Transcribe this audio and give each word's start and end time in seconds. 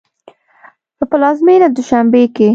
په 0.97 1.03
پلازمېنه 1.11 1.67
دوشنبه 1.77 2.21
کې 2.35 2.47